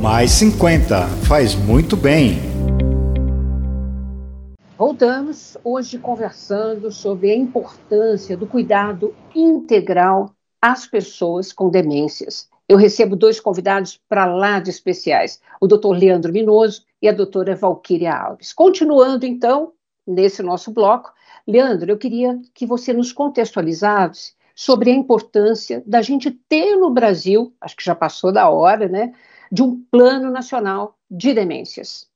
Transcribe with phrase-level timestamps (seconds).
[0.00, 2.38] Mais 50 faz muito bem.
[4.78, 12.48] Voltamos hoje conversando sobre a importância do cuidado integral às pessoas com demências.
[12.66, 15.90] Eu recebo dois convidados para lá de especiais, o Dr.
[15.90, 18.54] Leandro Minoso e a doutora Valquíria Alves.
[18.54, 19.72] Continuando, então,
[20.06, 21.12] nesse nosso bloco,
[21.46, 27.52] Leandro, eu queria que você nos contextualizasse sobre a importância da gente ter no Brasil,
[27.60, 29.12] acho que já passou da hora, né,
[29.50, 32.08] de um plano nacional de demências.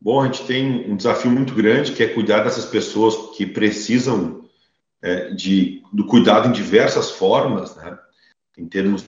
[0.00, 4.44] Bom, a gente tem um desafio muito grande que é cuidar dessas pessoas que precisam
[5.00, 7.98] é, de, do cuidado em diversas formas, né?
[8.56, 9.04] em termos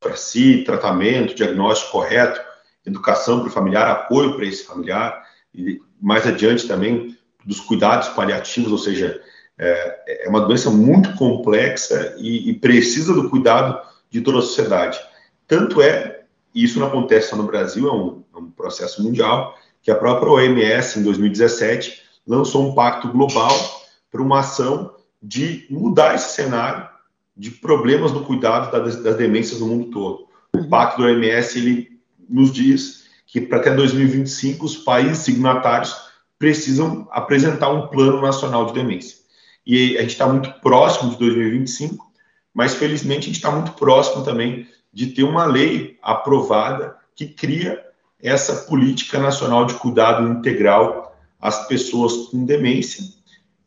[0.00, 2.40] para si, tratamento, diagnóstico correto,
[2.84, 8.72] educação para o familiar, apoio para esse familiar, e mais adiante também dos cuidados paliativos,
[8.72, 9.22] ou seja,
[9.56, 15.00] é, é uma doença muito complexa e, e, precisa do cuidado de toda a sociedade.
[15.46, 16.22] Tanto é,
[16.54, 19.94] e isso não acontece só no Brasil, é um, é um processo mundial, que a
[19.94, 23.52] própria OMS, em 2017, lançou um pacto global
[24.10, 26.88] para uma ação de mudar esse cenário
[27.36, 30.28] de problemas no cuidado das, das demências no mundo todo.
[30.54, 30.68] O uhum.
[30.68, 35.94] pacto da OMS ele nos diz que para até 2025 os países signatários
[36.38, 39.18] precisam apresentar um plano nacional de demência.
[39.66, 42.12] E a gente está muito próximo de 2025,
[42.52, 47.84] mas felizmente a gente está muito próximo também de ter uma lei aprovada que cria
[48.22, 53.04] essa política nacional de cuidado integral às pessoas com demência,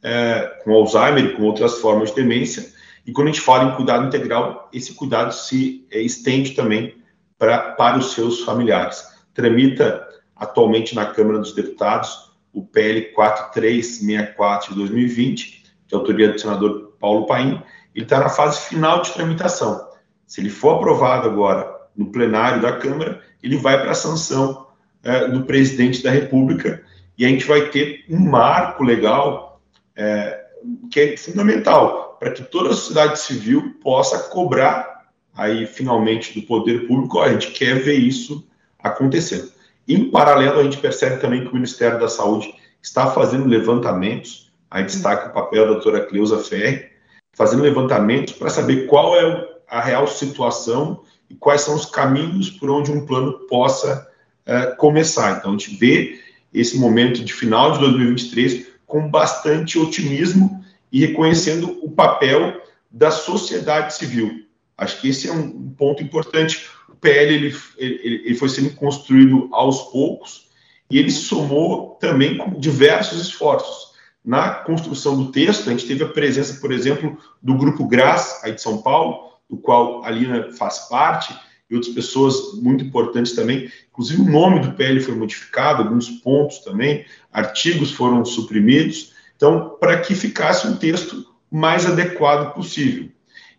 [0.02, 2.74] é, com Alzheimer e com outras formas de demência.
[3.06, 6.96] E quando a gente fala em cuidado integral, esse cuidado se é, estende também
[7.38, 9.06] pra, para os seus familiares.
[9.34, 16.96] Tramita atualmente na Câmara dos Deputados o PL 4364 de 2020, de autoria do senador
[17.00, 17.62] Paulo Paim.
[17.94, 19.87] Ele está na fase final de tramitação.
[20.28, 24.68] Se ele for aprovado agora no plenário da Câmara, ele vai para a sanção
[25.04, 26.84] é, do presidente da República
[27.18, 29.62] e a gente vai ter um marco legal
[29.96, 30.46] é,
[30.92, 36.88] que é fundamental para que toda a sociedade civil possa cobrar aí finalmente do poder
[36.88, 38.48] público, a gente quer ver isso
[38.80, 39.52] acontecendo.
[39.88, 44.84] Em paralelo, a gente percebe também que o Ministério da Saúde está fazendo levantamentos, aí
[44.84, 46.90] destaca o papel da doutora Cleusa Ferri,
[47.34, 52.70] fazendo levantamentos para saber qual é a real situação e quais são os caminhos por
[52.70, 54.08] onde um plano possa
[54.46, 55.38] uh, começar.
[55.38, 56.20] Então, a gente vê
[56.54, 63.94] esse momento de final de 2023 com bastante otimismo e reconhecendo o papel da sociedade
[63.94, 64.46] civil.
[64.78, 66.66] Acho que esse é um ponto importante.
[66.88, 70.48] O PL ele, ele, ele foi sendo construído aos poucos
[70.90, 73.88] e ele somou também com diversos esforços.
[74.24, 78.54] Na construção do texto, a gente teve a presença, por exemplo, do Grupo GRAS, aí
[78.54, 81.34] de São Paulo, do qual a Lina faz parte,
[81.70, 83.70] e outras pessoas muito importantes também.
[83.90, 90.00] Inclusive, o nome do PL foi modificado, alguns pontos também, artigos foram suprimidos, então, para
[90.00, 93.10] que ficasse um texto mais adequado possível.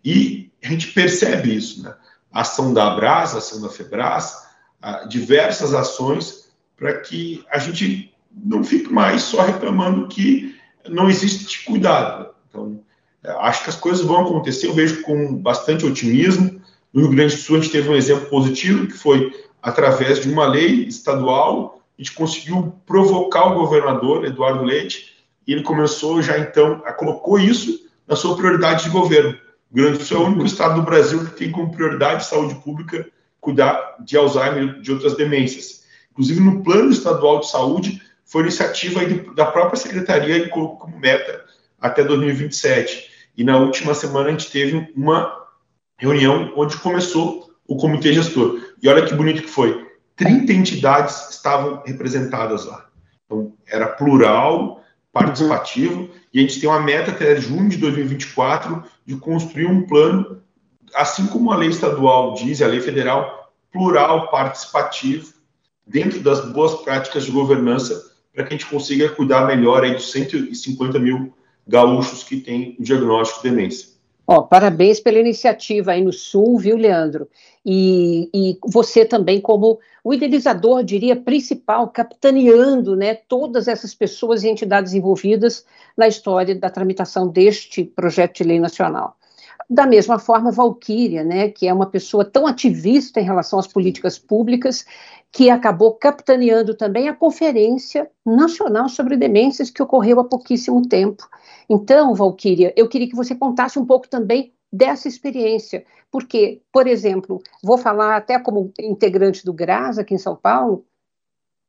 [0.04, 1.94] E a gente percebe isso, né?
[2.32, 4.46] A ação da Abras, a ação da Febras,
[5.08, 10.56] diversas ações para que a gente não fique mais só reclamando que
[10.88, 12.30] não existe cuidado.
[12.48, 12.80] Então,
[13.24, 16.60] Acho que as coisas vão acontecer, eu vejo com bastante otimismo.
[16.92, 20.30] No Rio Grande do Sul, a gente teve um exemplo positivo, que foi através de
[20.30, 26.38] uma lei estadual, a gente conseguiu provocar o governador, Eduardo Leite, e ele começou já
[26.38, 29.30] então, a, colocou isso na sua prioridade de governo.
[29.70, 32.20] O Rio Grande do Sul é o único estado do Brasil que tem como prioridade
[32.20, 33.06] de saúde pública
[33.40, 35.84] cuidar de Alzheimer e de outras demências.
[36.12, 39.00] Inclusive, no plano estadual de saúde, foi iniciativa
[39.34, 41.44] da própria secretaria e colocou como meta
[41.80, 43.10] até 2027.
[43.36, 45.46] E na última semana a gente teve uma
[45.96, 48.60] reunião onde começou o comitê gestor.
[48.82, 49.86] E olha que bonito que foi.
[50.16, 52.88] 30 entidades estavam representadas lá.
[53.24, 56.10] Então, era plural, participativo, uhum.
[56.32, 60.42] e a gente tem uma meta até junho de 2024 de construir um plano,
[60.94, 65.32] assim como a lei estadual diz, a lei federal, plural, participativo,
[65.86, 70.10] dentro das boas práticas de governança, para que a gente consiga cuidar melhor aí dos
[70.10, 71.34] 150 mil
[71.68, 73.88] gaúchos que têm o diagnóstico de demência.
[74.26, 77.28] Ó, parabéns pela iniciativa aí no Sul, viu, Leandro?
[77.64, 84.48] E, e, você também como o idealizador, diria, principal, capitaneando né, todas essas pessoas e
[84.48, 85.64] entidades envolvidas
[85.96, 89.16] na história da tramitação deste projeto de lei nacional.
[89.68, 94.18] Da mesma forma, Valquíria, né, que é uma pessoa tão ativista em relação às políticas
[94.18, 94.84] públicas
[95.30, 101.28] que acabou capitaneando também a Conferência Nacional sobre Demências, que ocorreu há pouquíssimo tempo.
[101.68, 105.84] Então, Valquíria, eu queria que você contasse um pouco também dessa experiência.
[106.10, 110.84] Porque, por exemplo, vou falar até como integrante do GRAS aqui em São Paulo,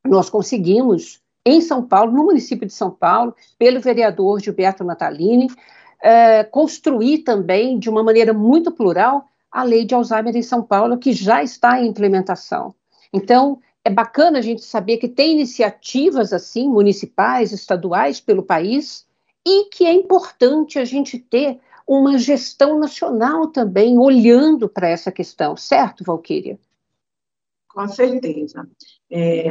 [0.06, 5.48] nós conseguimos, em São Paulo, no município de São Paulo, pelo vereador Gilberto Natalini,
[6.02, 10.98] é, construir também, de uma maneira muito plural, a lei de Alzheimer em São Paulo,
[10.98, 12.74] que já está em implementação.
[13.14, 19.08] Então, é bacana a gente saber que tem iniciativas assim, municipais, estaduais, pelo país,
[19.46, 25.58] e que é importante a gente ter uma gestão nacional também olhando para essa questão,
[25.58, 26.60] certo, Valquíria?
[27.68, 28.70] Com certeza.
[29.10, 29.50] É,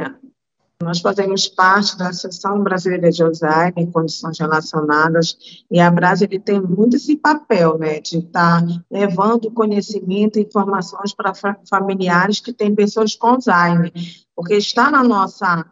[0.81, 6.39] nós fazemos parte da Associação Brasileira de Alzheimer em condições relacionadas, e a Brasa ele
[6.39, 11.33] tem muito esse papel, né, de estar tá levando conhecimento e informações para
[11.69, 13.93] familiares que têm pessoas com Alzheimer,
[14.37, 15.67] porque está na nossa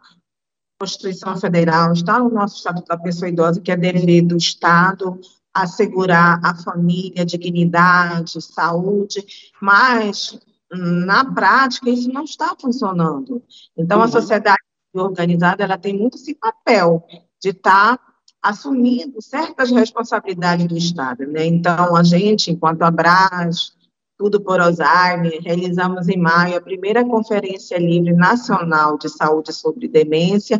[0.79, 5.19] Constituição Federal, está no nosso Estatuto da Pessoa Idosa, que é dever do Estado
[5.53, 9.25] assegurar a família, dignidade, saúde,
[9.59, 10.37] mas
[10.71, 13.41] na prática isso não está funcionando.
[13.75, 14.11] Então, a uhum.
[14.11, 14.66] sociedade
[14.99, 17.03] organizada ela tem muito esse papel
[17.41, 18.03] de estar tá
[18.41, 21.25] assumindo certas responsabilidades do Estado.
[21.25, 21.45] Né?
[21.45, 23.75] Então, a gente, enquanto Abras,
[24.17, 30.59] Tudo por Alzheimer, realizamos em maio a primeira Conferência Livre Nacional de Saúde sobre Demência,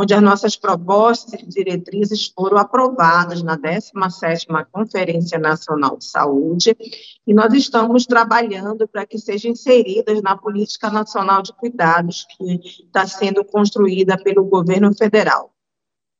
[0.00, 6.76] onde as nossas propostas e diretrizes foram aprovadas na 17ª Conferência Nacional de Saúde,
[7.26, 13.08] e nós estamos trabalhando para que sejam inseridas na Política Nacional de Cuidados, que está
[13.08, 15.52] sendo construída pelo governo federal.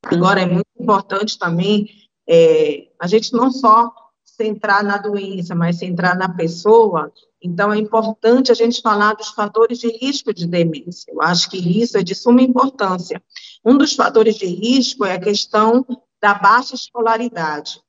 [0.04, 1.86] Agora, é muito importante também
[2.28, 3.92] é, a gente não só
[4.24, 9.78] centrar na doença, mas centrar na pessoa, então é importante a gente falar dos fatores
[9.78, 11.12] de risco de demência.
[11.12, 13.22] Eu acho que isso é de suma importância.
[13.64, 15.84] Um dos fatores de risco é a questão
[16.20, 17.80] da baixa escolaridade.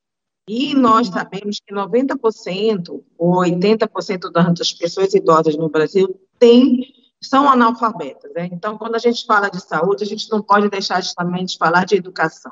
[0.47, 6.87] E nós sabemos que 90% ou 80% das pessoas idosas no Brasil têm,
[7.21, 8.31] são analfabetas.
[8.33, 8.49] Né?
[8.51, 11.85] Então, quando a gente fala de saúde, a gente não pode deixar justamente de falar
[11.85, 12.51] de educação.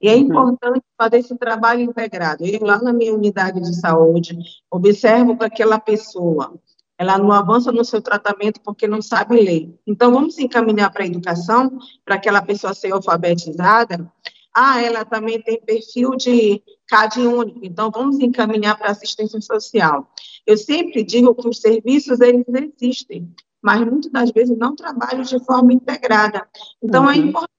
[0.00, 0.22] E é uhum.
[0.22, 2.44] importante fazer esse trabalho integrado.
[2.44, 4.36] Eu, lá na minha unidade de saúde,
[4.70, 6.54] observo que aquela pessoa,
[6.98, 9.74] ela não avança no seu tratamento porque não sabe ler.
[9.86, 14.10] Então, vamos encaminhar para a educação, para aquela pessoa ser alfabetizada.
[14.54, 20.10] Ah, ela também tem perfil de CAD único, então vamos encaminhar para assistência social.
[20.46, 22.46] Eu sempre digo que os serviços, eles
[22.80, 26.48] existem, mas muitas das vezes não trabalham de forma integrada.
[26.82, 27.12] Então, é uhum.
[27.12, 27.56] é importante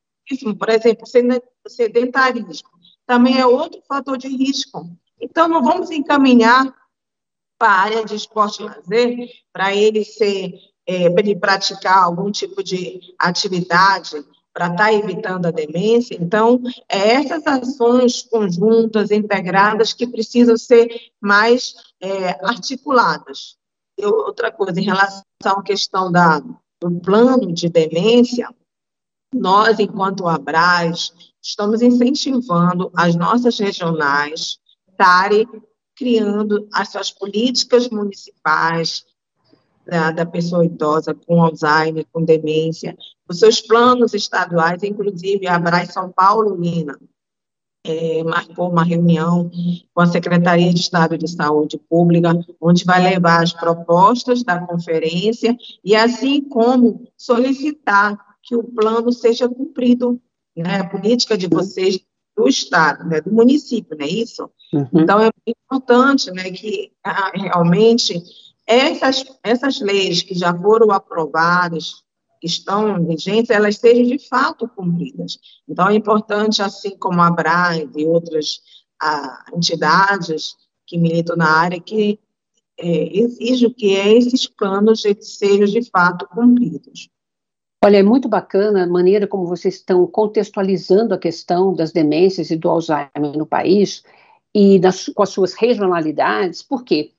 [0.58, 1.06] por exemplo,
[1.68, 2.70] sedentarismo,
[3.06, 4.90] também é outro fator de risco.
[5.22, 6.74] Então, não vamos encaminhar
[7.58, 10.54] para a área de esporte e lazer, para ele ser,
[10.86, 14.24] é, para ele praticar algum tipo de atividade,
[14.54, 16.18] para estar tá evitando a demência.
[16.20, 16.60] Então,
[16.90, 20.90] é essas ações conjuntas, integradas, que precisam ser
[21.22, 23.56] mais é, articuladas.
[23.98, 26.40] Eu, outra coisa, em relação à questão da,
[26.82, 28.50] do plano de demência,
[29.34, 34.60] nós, enquanto Abras, estamos incentivando as nossas regionais
[34.90, 35.48] estarem
[35.98, 39.04] criando as suas políticas municipais
[39.86, 42.96] da, da, pessoa idosa com Alzheimer, com demência,
[43.28, 46.98] os seus planos estaduais, inclusive a Abras São Paulo, Lina,
[47.84, 49.50] é, marcou uma reunião
[49.94, 55.58] com a Secretaria de Estado de Saúde Pública, onde vai levar as propostas da conferência
[55.84, 60.22] e assim como solicitar que o plano seja cumprido,
[60.56, 60.80] né?
[60.80, 62.00] A política de vocês
[62.38, 63.20] do Estado, né?
[63.20, 64.50] Do município, não é isso?
[64.72, 64.88] Uhum.
[64.94, 66.52] Então, é importante, né?
[66.52, 66.92] Que
[67.34, 68.22] realmente
[68.66, 72.04] essas, essas leis que já foram aprovadas,
[72.40, 75.40] que estão vigentes, elas sejam de fato cumpridas.
[75.68, 78.60] Então, é importante, assim como a BRAE e outras
[79.02, 82.20] ah, entidades que militam na área, que
[82.80, 87.10] é, exijam que esses planos sejam de fato cumpridos.
[87.88, 92.58] Olha, é muito bacana a maneira como vocês estão contextualizando a questão das demências e
[92.58, 94.04] do Alzheimer no país
[94.54, 94.78] e
[95.16, 97.14] com as suas regionalidades, porque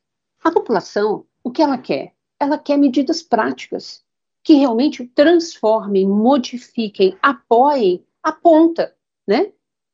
[0.45, 2.13] a população, o que ela quer?
[2.39, 4.05] Ela quer medidas práticas
[4.45, 8.95] que realmente transformem, modifiquem, apoiem a ponta,
[9.27, 9.51] né?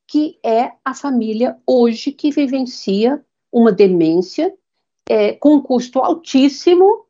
[0.09, 4.53] Que é a família hoje que vivencia uma demência
[5.09, 7.04] é, com um custo altíssimo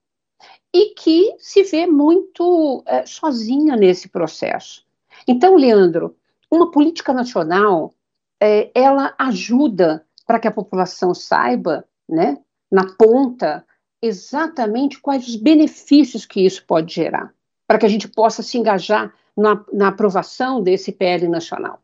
[0.75, 4.85] e que se vê muito é, sozinha nesse processo.
[5.27, 6.17] Então, Leandro,
[6.51, 7.95] uma política nacional,
[8.43, 12.39] é, ela ajuda para que a população saiba, né,
[12.71, 13.65] na ponta,
[14.03, 17.33] exatamente quais os benefícios que isso pode gerar,
[17.69, 21.81] para que a gente possa se engajar na, na aprovação desse PL nacional.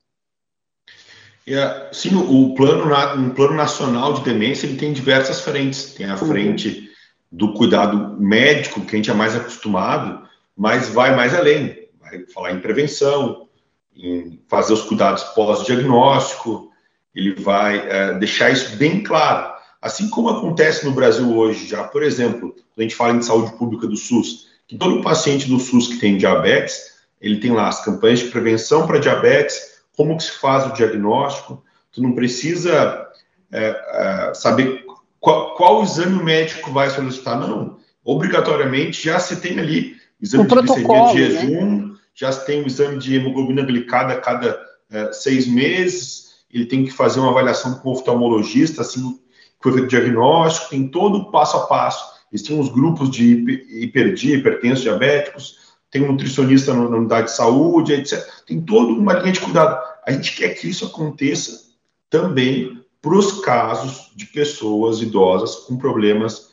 [1.46, 5.94] É, sim, o plano, um plano nacional de demência ele tem diversas frentes.
[5.94, 6.89] Tem a uhum.
[7.30, 11.88] Do cuidado médico, que a gente é mais acostumado, mas vai mais além.
[12.00, 13.48] Vai falar em prevenção,
[13.94, 16.70] em fazer os cuidados pós-diagnóstico,
[17.14, 19.52] ele vai é, deixar isso bem claro.
[19.80, 23.52] Assim como acontece no Brasil hoje, já, por exemplo, quando a gente fala em saúde
[23.56, 27.84] pública do SUS, que todo paciente do SUS que tem diabetes, ele tem lá as
[27.84, 33.06] campanhas de prevenção para diabetes, como que se faz o diagnóstico, tu não precisa
[33.52, 34.84] é, é, saber
[35.20, 37.78] qual, qual exame médico vai solicitar, não.
[38.02, 41.30] Obrigatoriamente já se tem ali exame de glicemia de né?
[41.30, 41.96] jejum, né?
[42.14, 44.58] já se tem o exame de hemoglobina glicada a cada
[44.90, 49.18] é, seis meses, ele tem que fazer uma avaliação com o oftalmologista, assim,
[49.58, 52.18] com o diagnóstico, tem todo o passo a passo.
[52.32, 55.58] Eles têm os grupos de hiperdia, hipertensos, diabéticos,
[55.90, 58.24] tem um nutricionista na unidade de saúde, etc.
[58.46, 59.80] Tem toda uma linha de cuidado.
[60.06, 61.70] A gente quer que isso aconteça
[62.08, 66.50] também para os casos de pessoas idosas com problemas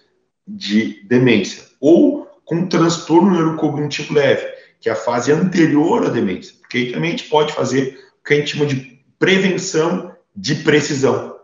[0.47, 4.47] de demência ou com transtorno neurocognitivo leve,
[4.79, 8.23] que é a fase anterior à demência, porque aí também a gente pode fazer o
[8.23, 11.27] que a gente chama de prevenção de precisão.
[11.27, 11.39] Ou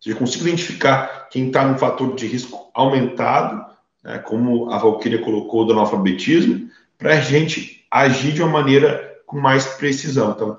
[0.00, 3.64] seja, consigo identificar quem está num fator de risco aumentado,
[4.04, 9.40] né, como a Valquíria colocou do analfabetismo, para a gente agir de uma maneira com
[9.40, 10.32] mais precisão.
[10.32, 10.58] Então,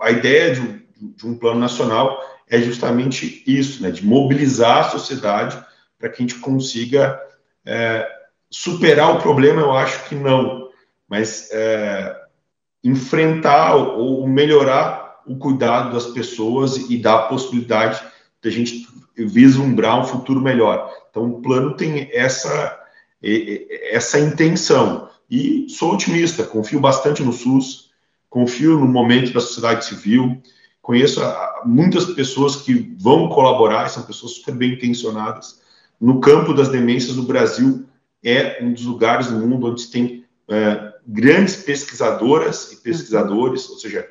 [0.00, 5.62] a ideia de de um plano nacional é justamente isso, né, de mobilizar a sociedade
[5.98, 7.20] para que a gente consiga
[7.64, 8.08] é,
[8.50, 10.70] superar o problema, eu acho que não,
[11.08, 12.16] mas é,
[12.82, 18.00] enfrentar ou melhorar o cuidado das pessoas e dar a possibilidade
[18.40, 20.92] de a gente vislumbrar um futuro melhor.
[21.10, 22.78] Então, o plano tem essa,
[23.90, 25.08] essa intenção.
[25.28, 27.90] E sou otimista, confio bastante no SUS,
[28.30, 30.40] confio no momento da sociedade civil,
[30.86, 31.20] conheço
[31.64, 35.60] muitas pessoas que vão colaborar, são pessoas super bem intencionadas.
[36.00, 37.84] No campo das demências, o Brasil
[38.22, 44.06] é um dos lugares no mundo onde tem é, grandes pesquisadoras e pesquisadores, ou seja,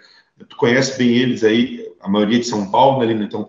[0.50, 3.24] tu conhece bem eles aí, a maioria de São Paulo, né, Lina?
[3.24, 3.48] Então,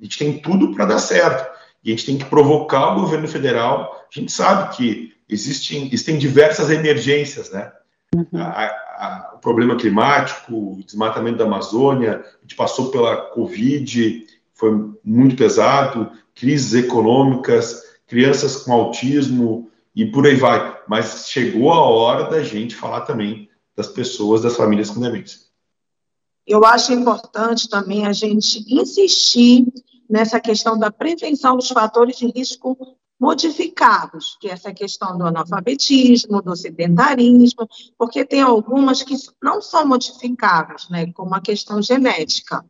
[0.00, 1.50] a gente tem tudo para dar certo.
[1.82, 4.06] E a gente tem que provocar o governo federal.
[4.08, 7.72] A gente sabe que existem, existem diversas emergências, né?
[8.14, 8.26] Uhum.
[8.34, 14.92] A, a, o problema climático, o desmatamento da Amazônia, a gente passou pela Covid, foi
[15.02, 20.78] muito pesado, crises econômicas, crianças com autismo e por aí vai.
[20.86, 25.40] Mas chegou a hora da gente falar também das pessoas, das famílias com demência.
[26.46, 29.66] Eu acho importante também a gente insistir
[30.08, 32.76] nessa questão da prevenção dos fatores de risco
[33.20, 39.86] modificados, que é essa questão do analfabetismo, do sedentarismo, porque tem algumas que não são
[39.86, 42.64] modificáveis, né, como a questão genética.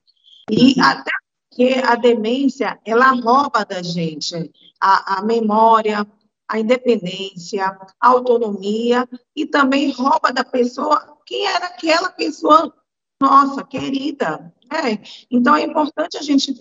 [0.50, 0.84] E uhum.
[0.84, 1.10] até
[1.52, 6.06] que a demência, ela rouba da gente a, a memória,
[6.48, 7.64] a independência,
[8.00, 12.74] a autonomia e também rouba da pessoa quem era aquela pessoa
[13.22, 14.52] nossa, querida.
[14.72, 14.98] É.
[15.30, 16.56] Então, é importante a gente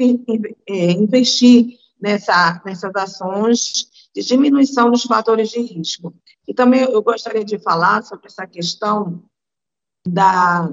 [0.67, 6.13] é, investir nessa, nessas ações de diminuição dos fatores de risco.
[6.47, 9.23] E também eu gostaria de falar sobre essa questão
[10.07, 10.67] da,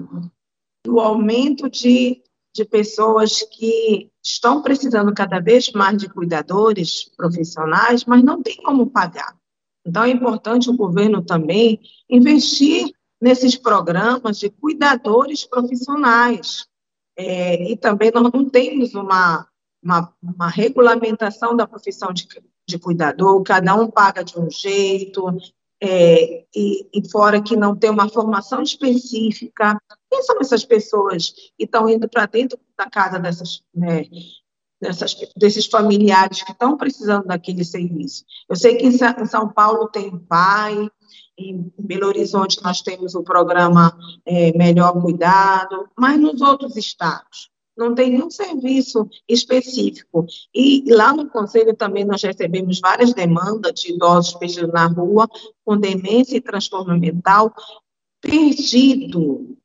[0.85, 2.23] do aumento de,
[2.54, 8.90] de pessoas que estão precisando cada vez mais de cuidadores profissionais, mas não tem como
[8.90, 9.37] pagar.
[9.85, 11.80] Então, é importante o governo também
[12.11, 12.90] investir
[13.21, 16.66] nesses programas de cuidadores profissionais.
[17.16, 19.47] É, e também nós não temos uma,
[19.87, 22.26] uma, uma regulamentação da profissão de,
[22.69, 25.25] de, cuidador, cada um paga de um jeito,
[25.81, 29.81] é, e, e, fora que não tem uma formação específica.
[30.11, 34.07] Quem são essas pessoas que estão indo para dentro da casa dessas, né,
[34.81, 38.25] dessas, desses familiares que estão precisando daquele serviço?
[38.49, 40.90] Eu sei que em São Paulo tem pai,
[41.38, 47.95] em Belo Horizonte nós temos o programa é, Melhor Cuidado, mas nos outros estados não
[47.95, 50.26] tem nenhum serviço específico.
[50.54, 55.28] E lá no Conselho também nós recebemos várias demandas de idosos perdidos na rua,
[55.64, 57.54] com demência e transtorno mental,
[58.21, 59.56] perdido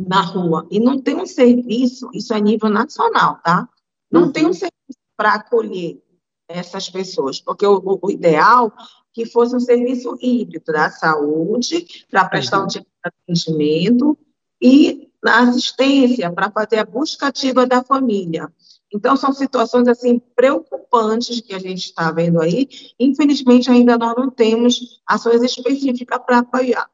[0.00, 0.66] na rua.
[0.70, 3.68] E não tem um serviço, isso é nível nacional, tá?
[4.10, 4.32] Não uhum.
[4.32, 4.52] tem um uhum.
[4.54, 6.02] serviço para acolher
[6.48, 8.72] essas pessoas, porque o, o ideal
[9.12, 12.68] que fosse um serviço híbrido da saúde, para prestar um uhum.
[12.68, 14.18] tipo de atendimento,
[14.60, 18.50] e na assistência, para fazer a busca ativa da família.
[18.92, 22.68] Então, são situações, assim, preocupantes que a gente está vendo aí.
[23.00, 26.90] Infelizmente, ainda nós não temos ações específicas para apoiar,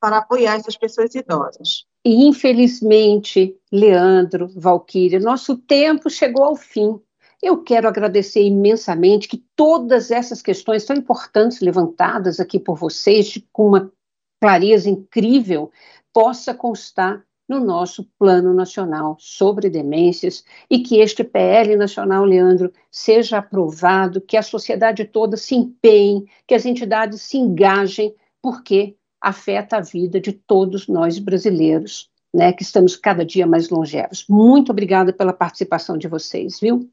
[0.00, 1.84] para, apoiar essas pessoas idosas.
[2.04, 6.98] E, infelizmente, Leandro, Valquíria, nosso tempo chegou ao fim.
[7.42, 13.68] Eu quero agradecer imensamente que todas essas questões tão importantes levantadas aqui por vocês, com
[13.68, 13.92] uma
[14.40, 15.70] clareza incrível,
[16.14, 23.38] possa constar no nosso Plano Nacional sobre Demências e que este PL Nacional, Leandro, seja
[23.38, 29.80] aprovado, que a sociedade toda se empenhe, que as entidades se engajem, porque afeta a
[29.80, 34.26] vida de todos nós brasileiros, né, que estamos cada dia mais longevos.
[34.28, 36.90] Muito obrigada pela participação de vocês, viu?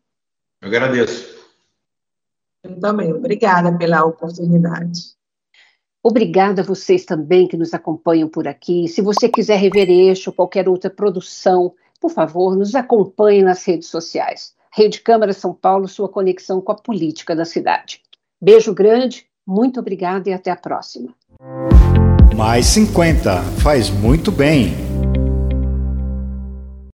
[0.62, 1.43] Eu agradeço.
[2.63, 5.15] Eu também, obrigada pela oportunidade.
[6.03, 8.89] Obrigada a vocês também que nos acompanham por aqui.
[8.89, 13.88] Se você quiser rever este ou qualquer outra produção, por favor, nos acompanhe nas redes
[13.88, 14.53] sociais.
[14.75, 18.01] Rede Câmara São Paulo, sua conexão com a política da cidade.
[18.41, 21.15] Beijo grande, muito obrigada e até a próxima.
[22.36, 24.92] Mais 50 faz muito bem.